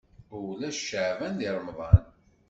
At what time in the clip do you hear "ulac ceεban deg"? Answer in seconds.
0.39-1.51